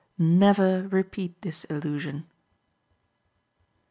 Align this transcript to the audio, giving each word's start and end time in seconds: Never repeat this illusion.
Never 0.17 0.87
repeat 0.87 1.39
this 1.43 1.63
illusion. 1.65 2.25